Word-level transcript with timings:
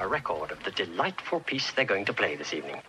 a 0.00 0.08
record 0.08 0.50
of 0.50 0.62
the 0.64 0.70
delightful 0.70 1.40
piece 1.40 1.70
they're 1.72 1.84
going 1.84 2.06
to 2.06 2.12
play 2.12 2.34
this 2.36 2.54
evening. 2.54 2.80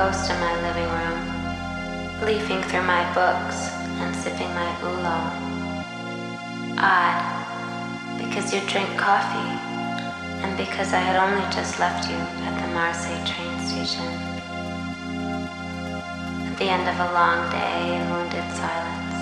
Ghost 0.00 0.30
in 0.30 0.40
my 0.40 0.54
living 0.66 0.90
room, 0.98 1.20
leafing 2.24 2.62
through 2.68 2.86
my 2.96 3.04
books 3.12 3.68
and 4.00 4.16
sipping 4.16 4.48
my 4.54 4.70
oolong. 4.82 5.36
Odd, 6.78 7.20
because 8.16 8.46
you 8.54 8.60
drink 8.72 8.88
coffee, 8.96 9.52
and 10.42 10.56
because 10.56 10.94
I 10.94 11.00
had 11.00 11.16
only 11.20 11.44
just 11.52 11.78
left 11.78 12.08
you 12.08 12.16
at 12.48 12.54
the 12.62 12.68
Marseille 12.72 13.26
train 13.28 13.54
station. 13.60 14.10
At 16.48 16.56
the 16.56 16.70
end 16.76 16.86
of 16.88 16.96
a 17.06 17.12
long 17.12 17.40
day 17.50 17.96
in 17.96 18.02
wounded 18.10 18.48
silence. 18.56 19.20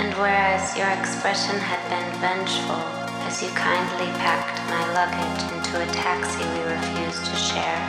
And 0.00 0.10
whereas 0.14 0.76
your 0.76 0.90
expression 0.98 1.56
had 1.70 1.82
been 1.86 2.10
vengeful 2.18 2.99
as 3.30 3.44
you 3.44 3.48
kindly 3.50 4.10
packed 4.18 4.58
my 4.66 4.82
luggage 4.90 5.42
into 5.54 5.78
a 5.78 5.86
taxi 5.94 6.42
we 6.50 6.62
refused 6.66 7.24
to 7.24 7.36
share. 7.38 7.82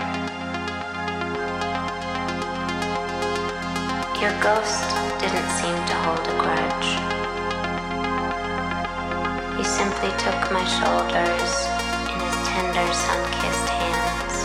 Your 4.22 4.38
ghost 4.38 4.86
didn't 5.18 5.50
seem 5.58 5.74
to 5.90 5.96
hold 6.06 6.22
a 6.30 6.36
grudge. 6.38 6.90
He 9.58 9.64
simply 9.64 10.14
took 10.22 10.42
my 10.54 10.66
shoulders 10.78 11.52
in 12.14 12.18
his 12.22 12.38
tender, 12.54 12.86
sun-kissed 12.94 13.70
hands 13.82 14.36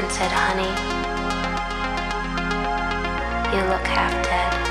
and 0.00 0.10
said, 0.10 0.32
Honey, 0.34 0.74
you 3.54 3.62
look 3.70 3.86
half 3.86 4.12
dead. 4.24 4.69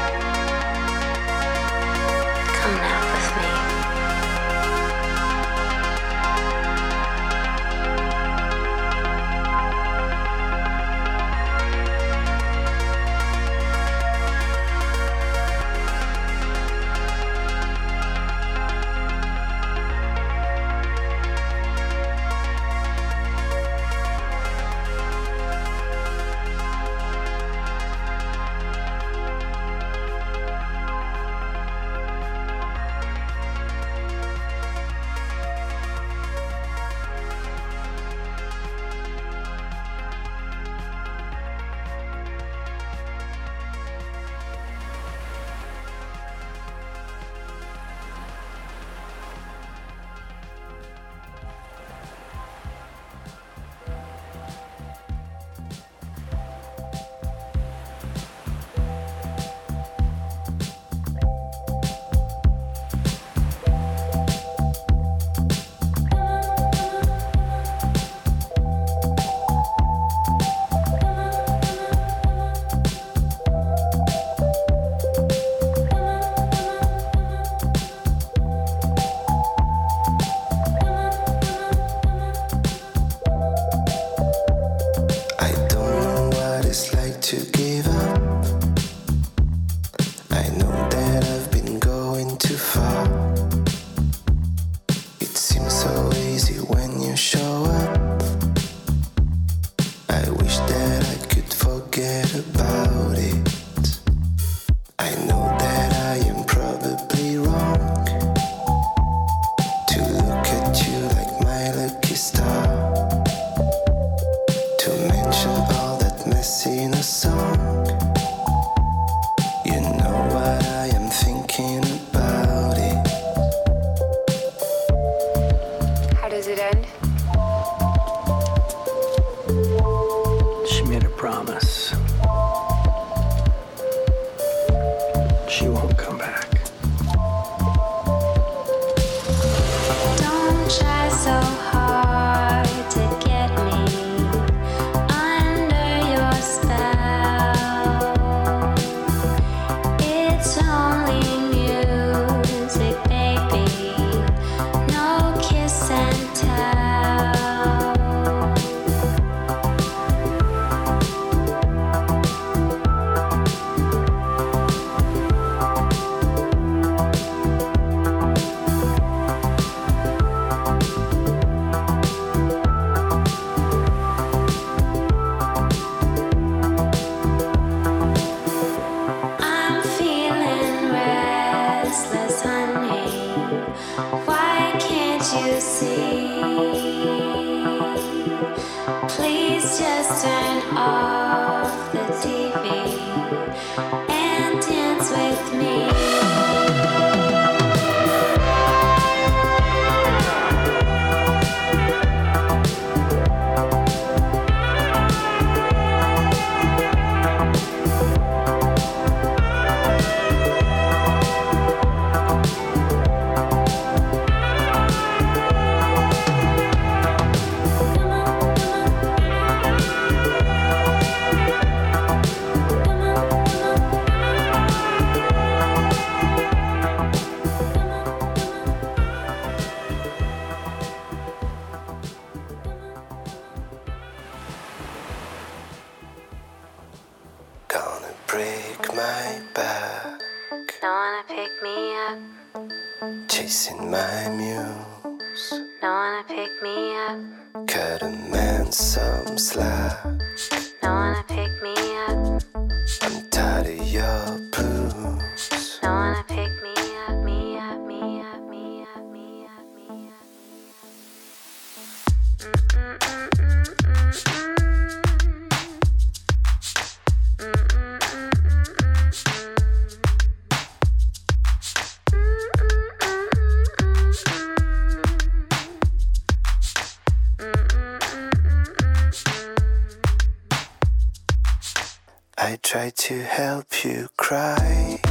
I 282.41 282.57
try 282.63 282.89
to 282.89 283.21
help 283.21 283.83
you 283.83 284.07
cry. 284.15 285.01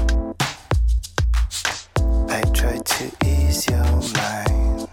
I 2.31 2.41
try 2.55 2.79
to 2.79 3.13
ease 3.23 3.69
your 3.69 3.85
mind. 4.17 4.88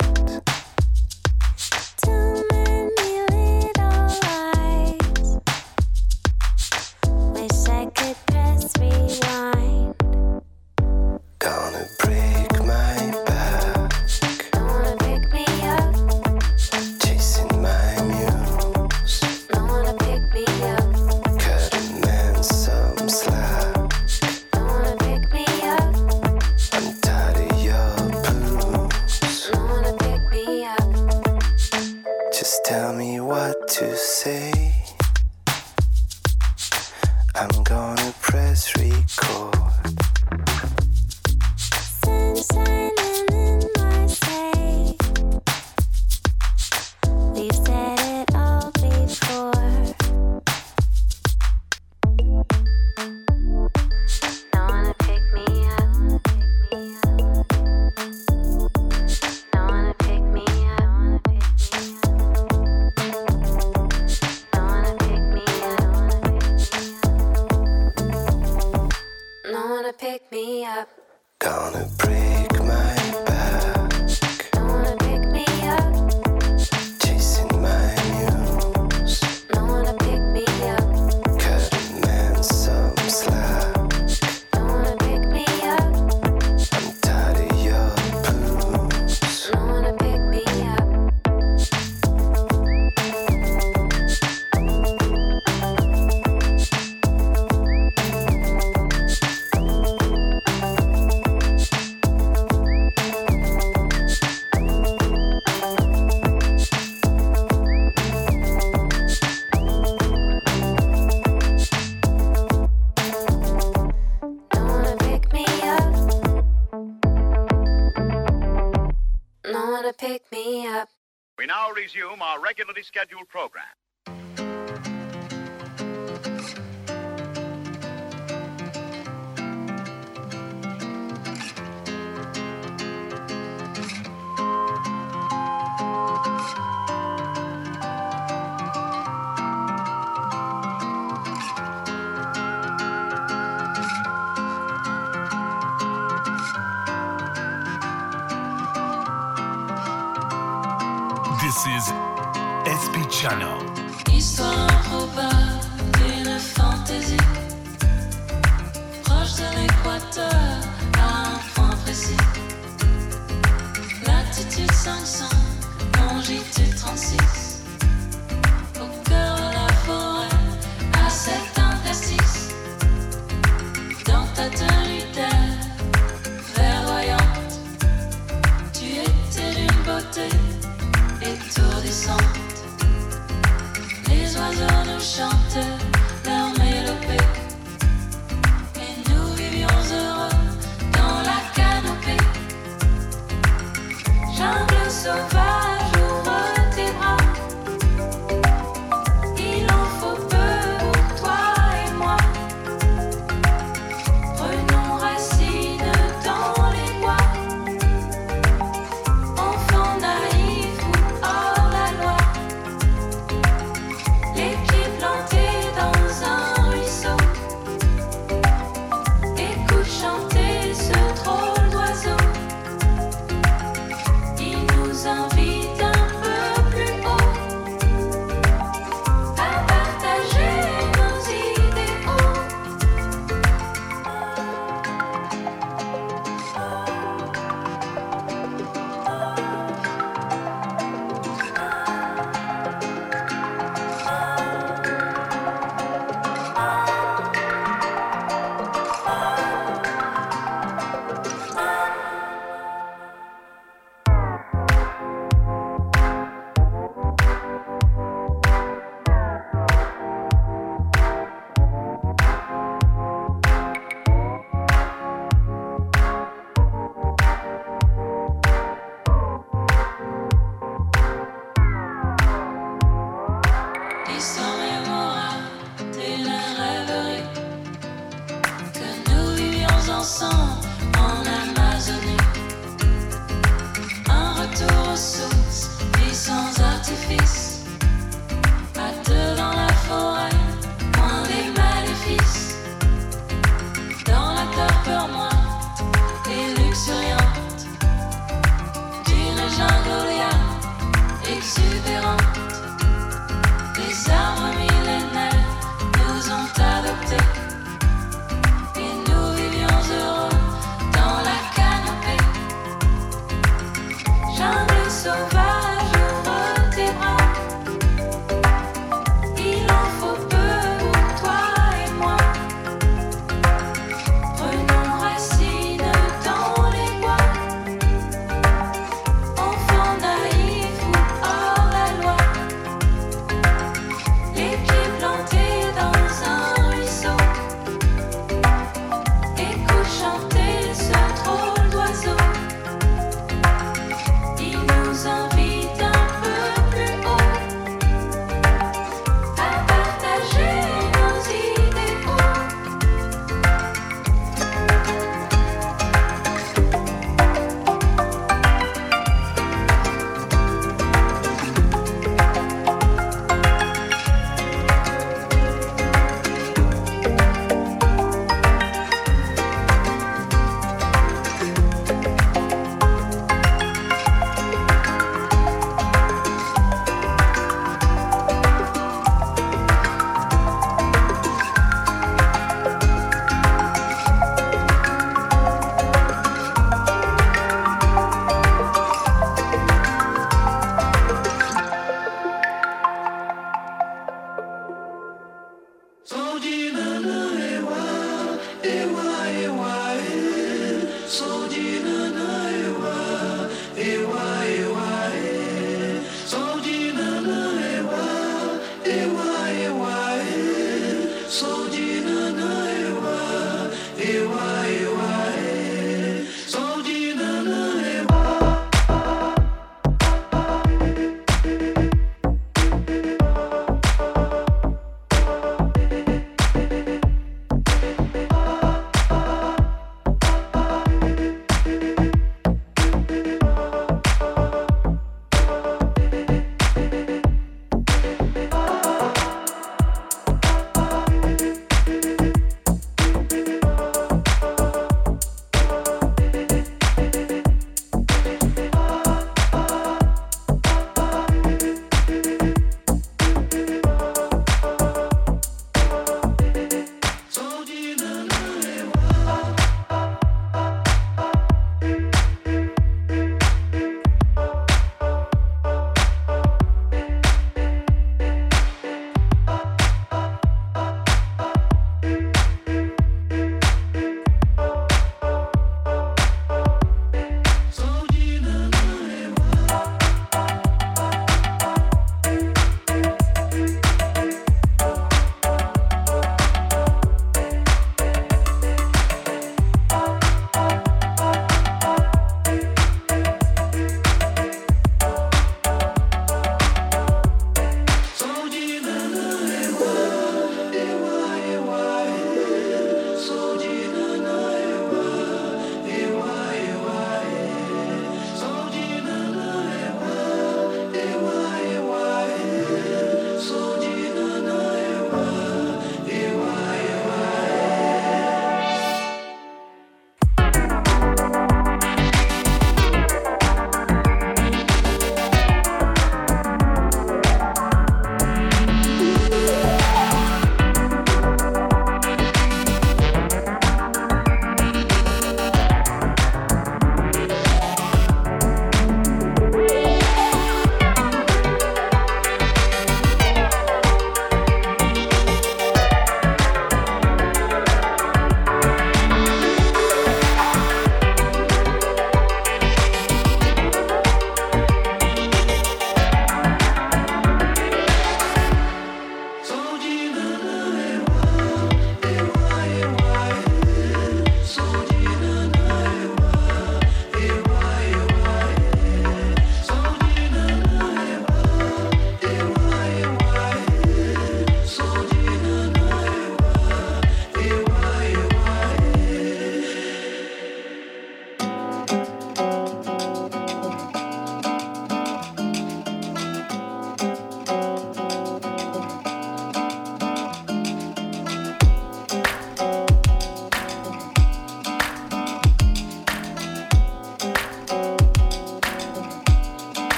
resume 121.96 122.22
our 122.22 122.42
regularly 122.42 122.84
scheduled 122.84 123.28
program. 123.30 123.64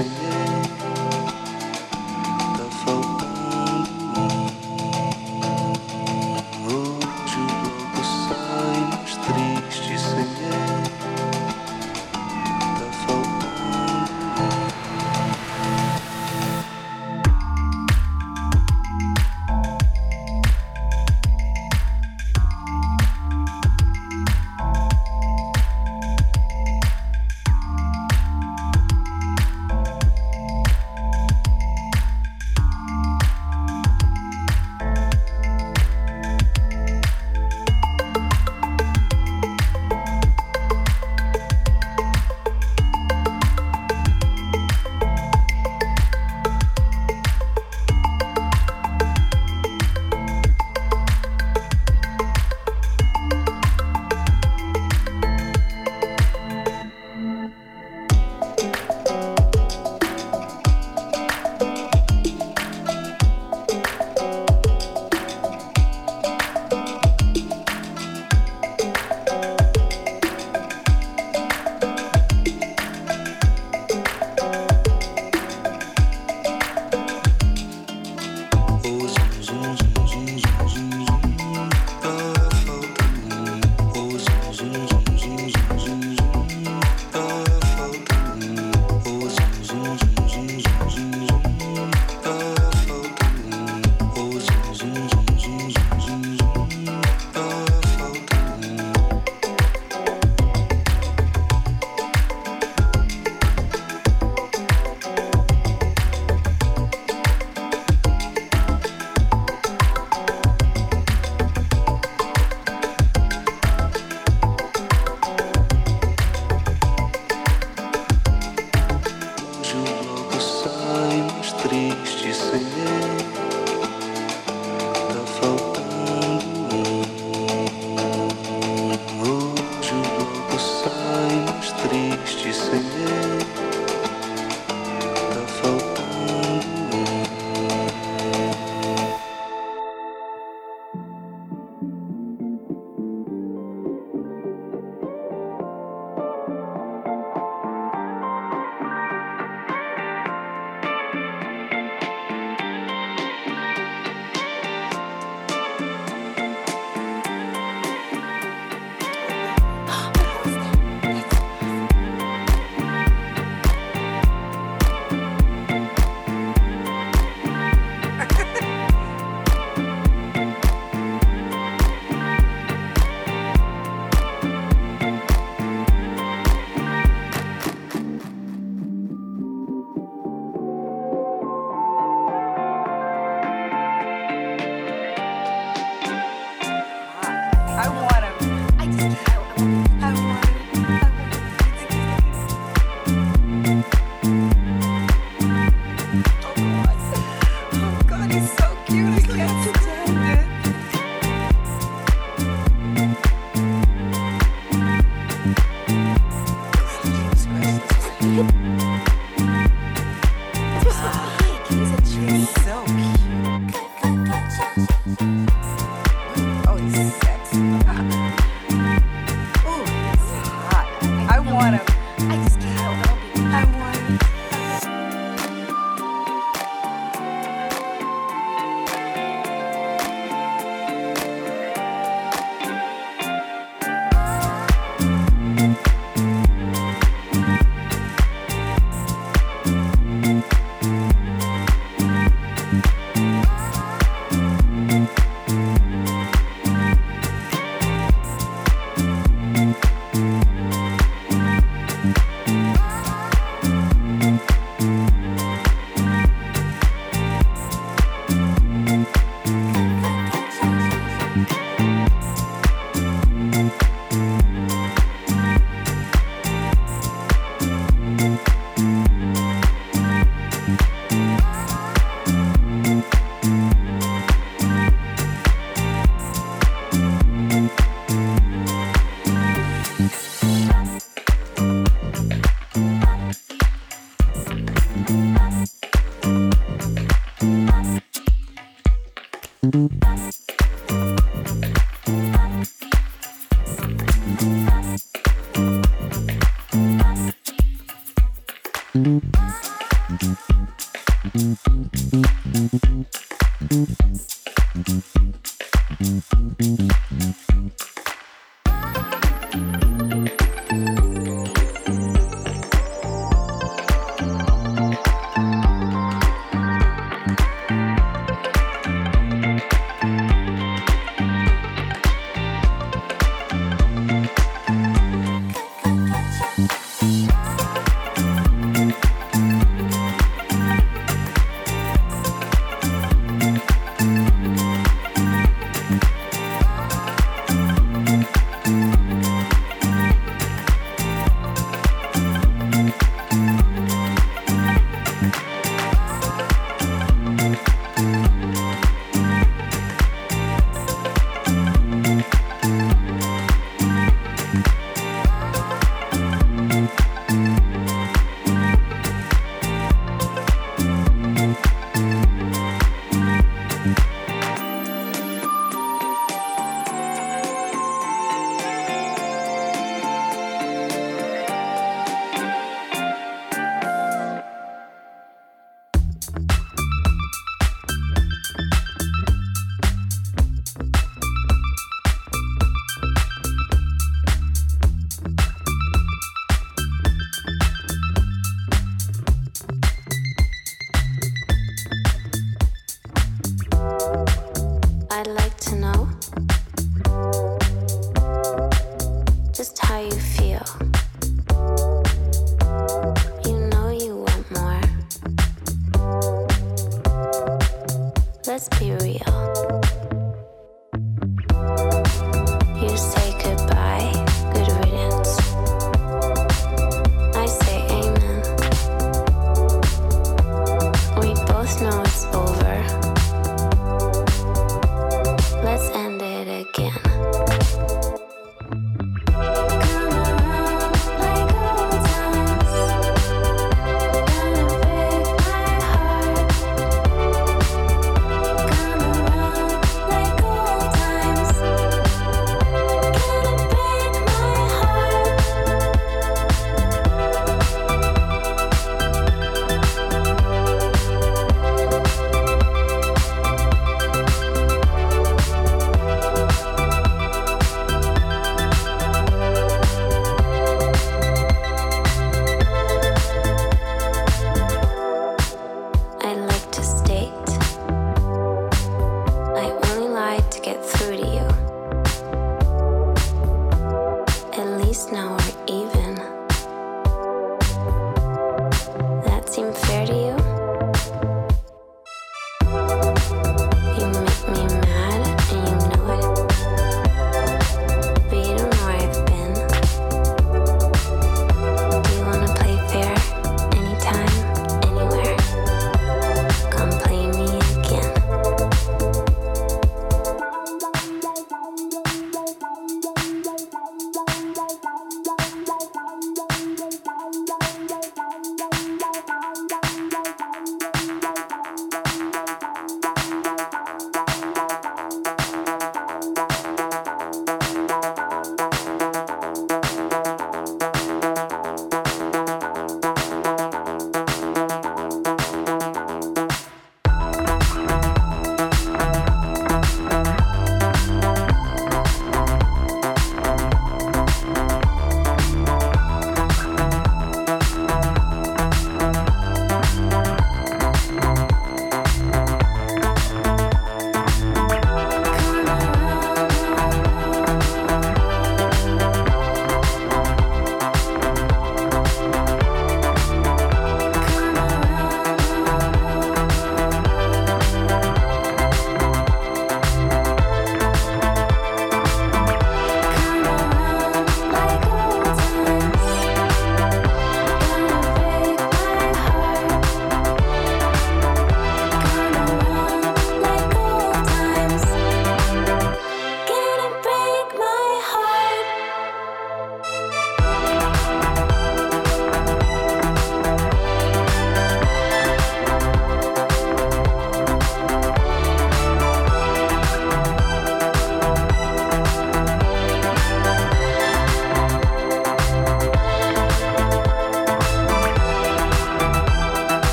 Yeah. 0.00 0.49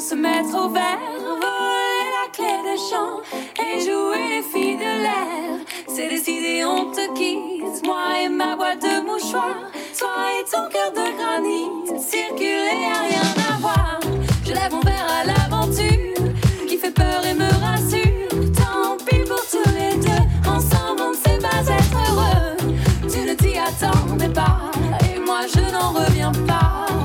se 0.00 0.14
mettre 0.14 0.54
au 0.54 0.68
vert, 0.70 0.98
voler 1.18 2.08
la 2.16 2.30
clé 2.32 2.46
des 2.64 2.78
champs 2.78 3.20
et 3.58 3.80
jouer 3.80 4.28
les 4.30 4.42
filles 4.42 4.76
de 4.76 5.02
l'air. 5.02 5.58
C'est 5.88 6.08
décidé, 6.08 6.64
on 6.64 6.90
te 6.90 7.12
quitte, 7.14 7.84
moi 7.84 8.18
et 8.22 8.28
ma 8.30 8.56
boîte 8.56 8.80
de 8.80 9.04
mouchoirs, 9.04 9.70
toi 9.98 10.08
et 10.38 10.44
ton 10.44 10.68
cœur 10.70 10.90
de 10.92 11.06
granit, 11.18 12.00
circuler 12.00 12.86
à 12.94 13.00
rien 13.08 13.30
à 13.50 13.58
voir. 13.60 14.00
Je 14.46 14.52
lève 14.52 14.72
mon 14.72 14.80
verre 14.80 15.06
à 15.20 15.24
l'aventure 15.26 16.32
qui 16.66 16.78
fait 16.78 16.92
peur 16.92 17.22
et 17.26 17.34
me 17.34 17.50
rassure. 17.60 18.52
Tant 18.56 18.96
pis 19.04 19.22
pour 19.28 19.44
tous 19.50 19.70
les 19.78 19.96
deux, 20.00 20.48
ensemble 20.48 21.02
on 21.02 21.10
ne 21.10 21.16
sait 21.16 21.38
pas 21.38 21.60
être 21.60 21.96
heureux. 22.08 22.56
Tu 23.02 23.20
ne 23.20 23.34
t'y 23.34 23.58
attendais 23.58 24.32
pas 24.32 24.70
et 25.14 25.18
moi 25.18 25.40
je 25.46 25.60
n'en 25.72 25.92
reviens 25.92 26.32
pas. 26.46 26.99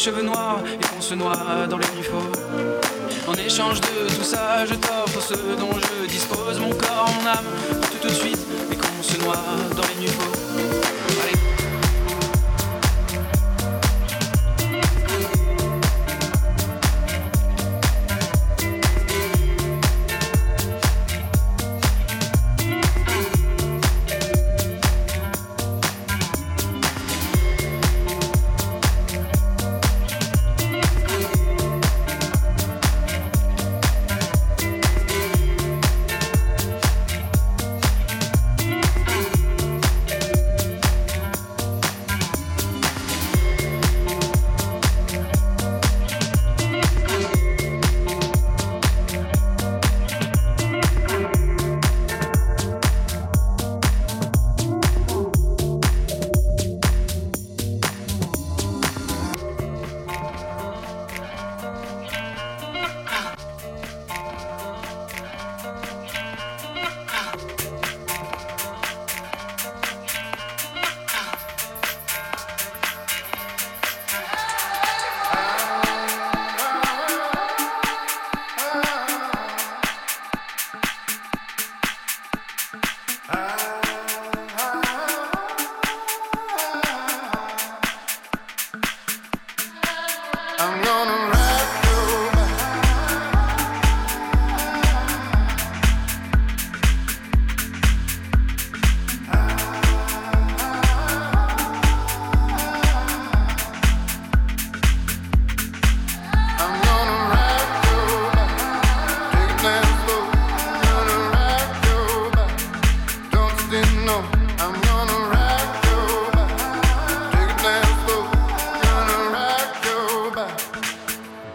Cheveux 0.00 0.22
noirs 0.22 0.60
et 0.64 0.86
qu'on 0.86 1.02
se 1.02 1.12
noie 1.12 1.66
dans 1.68 1.76
les 1.76 1.86
nuits 1.94 2.08
En 3.28 3.34
échange 3.34 3.82
de 3.82 4.08
tout 4.16 4.22
ça, 4.22 4.64
je 4.64 4.74
t'offre 4.74 5.20
ce 5.20 5.34
dont 5.34 5.72
je 5.78 6.06
dispose, 6.06 6.58
mon 6.58 6.70
corps, 6.70 7.10
mon 7.20 7.28
âme, 7.28 7.44
tout, 8.00 8.08
de 8.08 8.14
suite, 8.14 8.38
et 8.72 8.76
qu'on 8.76 9.02
se 9.02 9.18
noie 9.18 9.36
dans 9.76 9.82
le 9.82 9.89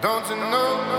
Don't 0.06 0.30
you 0.30 0.36
know? 0.36 0.95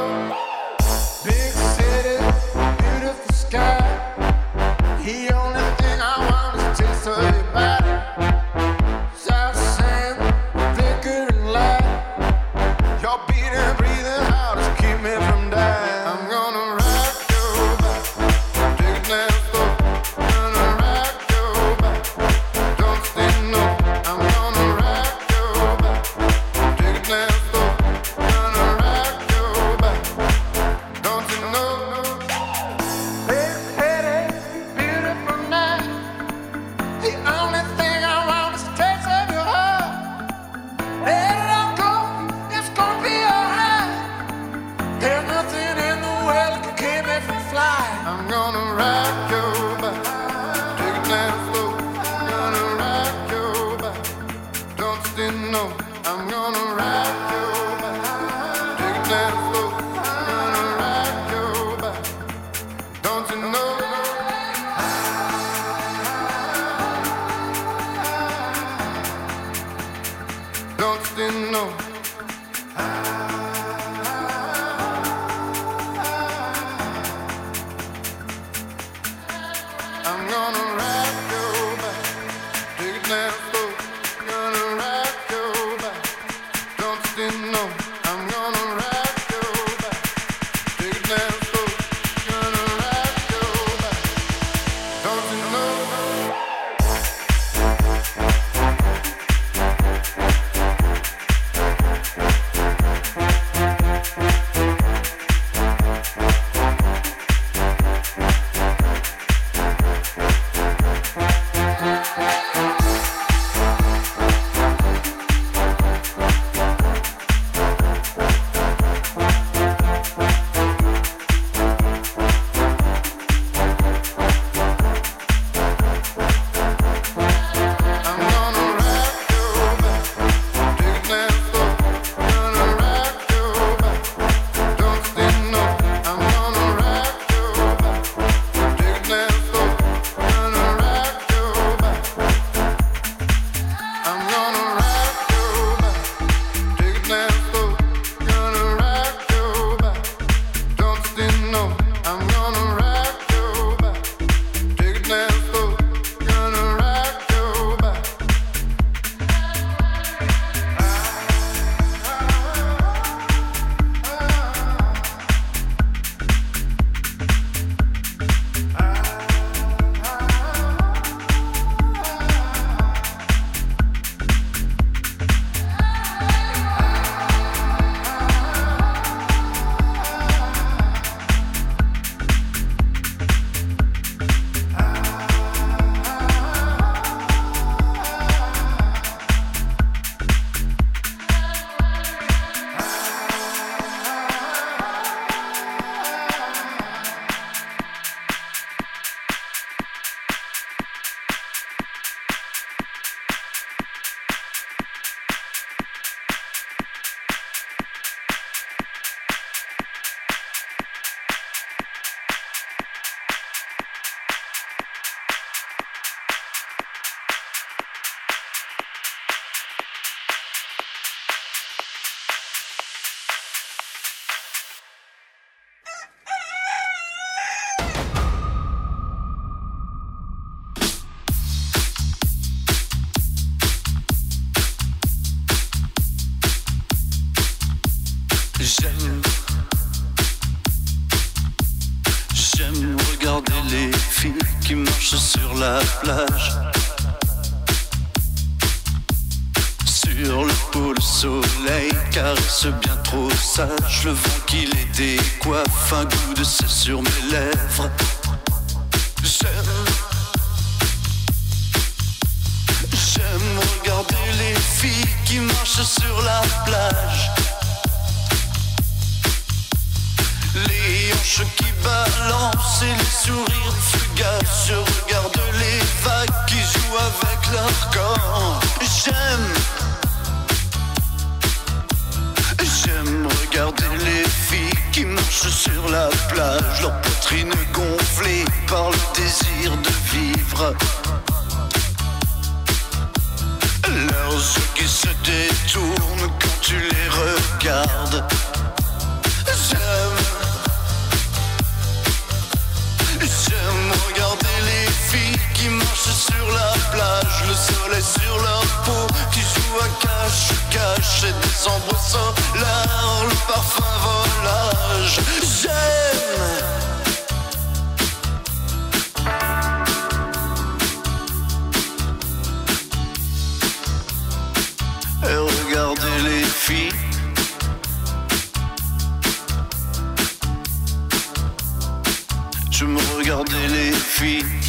regarder 333.36 333.68
les 333.68 333.92
filles. 333.92 334.65